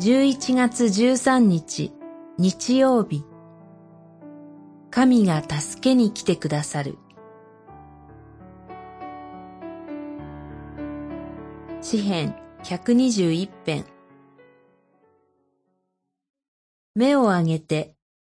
[0.00, 1.92] 11月13日
[2.38, 3.24] 日曜日。
[4.90, 6.98] 神が助けに来てくださる。
[11.80, 13.86] 詩編121編。
[16.94, 17.96] 目を上げて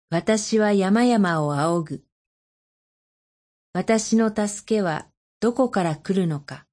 [0.08, 2.04] 私は山々を仰ぐ。
[3.74, 5.08] 私の助けは
[5.40, 6.64] どこから来るのか。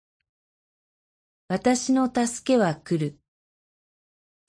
[1.49, 3.19] 私の助けは来る。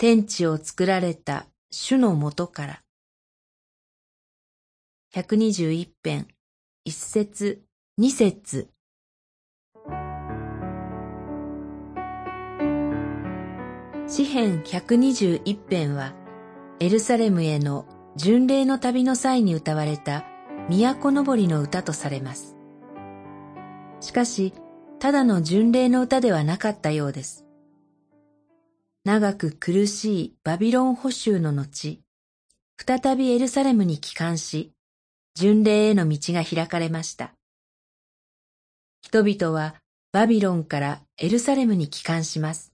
[0.00, 2.82] 天地を作られた主のもとから。
[5.12, 6.28] 121編、
[6.84, 7.64] 一節、
[7.96, 8.68] 二節。
[14.06, 16.14] 詩編121編は、
[16.78, 20.24] エルサレムへの巡礼の旅の際に歌われた
[20.68, 22.56] 都のぼりの歌とされます。
[23.98, 24.54] しかし、
[25.00, 27.47] ただの巡礼の歌ではなかったようです。
[29.04, 32.00] 長く苦しいバビロン捕囚の後、
[32.76, 34.72] 再びエルサレムに帰還し、
[35.34, 37.32] 巡礼への道が開かれました。
[39.00, 39.76] 人々は
[40.12, 42.72] バビロンからエルサレムに帰還します。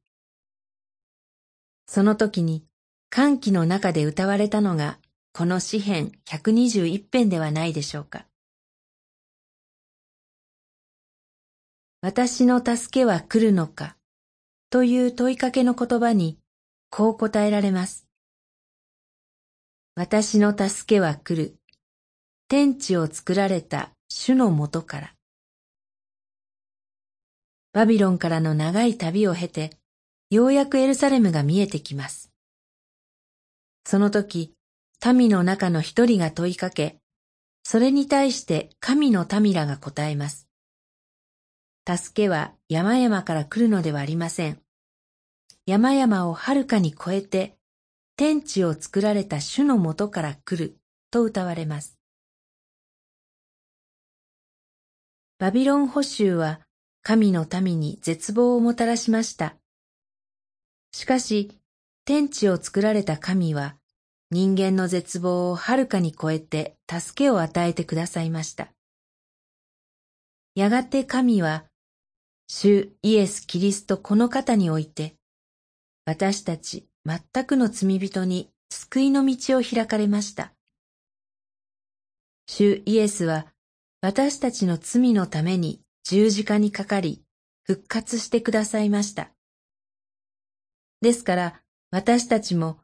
[1.87, 2.65] その時に
[3.11, 4.99] 歓喜の中で歌われたのが
[5.33, 8.27] この詩編121編ではないでしょうか。
[12.01, 13.97] 私の助けは来るのか
[14.75, 16.37] という問いかけの言葉に
[16.91, 18.09] こう答えられます。
[19.95, 21.55] 私の助けは来る。
[22.49, 25.15] 天地を作られた主のもとから。
[27.73, 29.71] バビロンからの長い旅を経て、
[30.29, 32.33] ようやくエルサレムが見えてきます。
[33.87, 34.55] その時、
[35.07, 36.97] 民の中の一人が問いかけ、
[37.63, 40.49] それに対して神の民らが答えます。
[41.87, 44.64] 助けは山々から来るのではありません。
[45.67, 47.57] 山々をはるかに越えて、
[48.17, 50.77] 天地を作られた主のもとから来る
[51.11, 51.99] と歌われます。
[55.39, 56.61] バビロン捕囚は
[57.03, 59.57] 神の民に絶望をもたらしました。
[60.93, 61.59] しかし、
[62.05, 63.77] 天地を作られた神は
[64.31, 68.69] 人間の絶望をはるかに超えて助けを与えてくださいました。
[70.55, 71.65] やがて神は
[72.49, 75.17] 主イエス・キリストこの方において、
[76.07, 80.53] 私たち全くの罪人に救いの道を開かれました。
[82.47, 83.47] 主イエスは
[84.01, 87.23] 私たちの罪のために十字架にかかり
[87.63, 89.31] 復活してくださいました。
[91.01, 91.61] ですから
[91.91, 92.79] 私たちも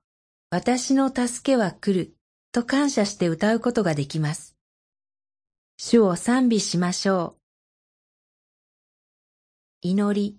[0.50, 2.14] 私の助けは来る
[2.52, 4.56] と感謝して歌うことができます。
[5.76, 7.40] 主を賛美しましょう。
[9.82, 10.38] 祈り。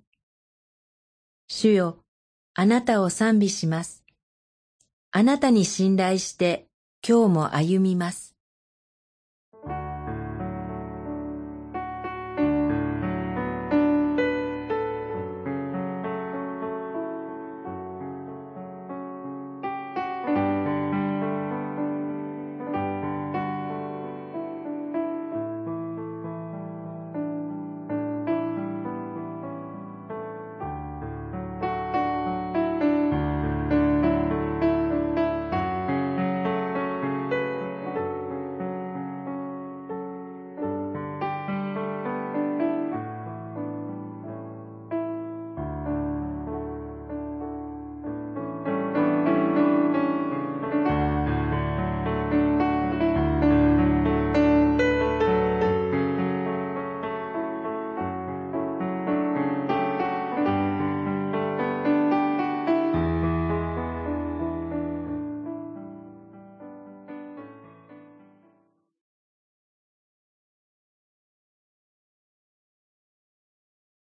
[1.48, 2.04] 主よ、
[2.54, 4.04] あなたを賛美します。
[5.12, 6.68] あなたに信頼して
[7.08, 8.36] 今日も歩みます。